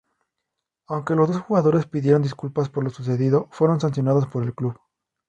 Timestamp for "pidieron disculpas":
1.85-2.69